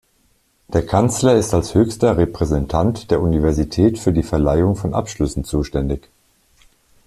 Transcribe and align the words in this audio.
Der 0.69 0.83
Kanzler 0.83 1.35
ist 1.35 1.53
als 1.53 1.75
höchster 1.75 2.17
Repräsentant 2.17 3.11
der 3.11 3.21
Universität 3.21 3.99
für 3.99 4.11
die 4.11 4.23
Verleihung 4.23 4.75
von 4.75 4.95
Abschlüssen 4.95 5.43
zuständig. 5.43 6.09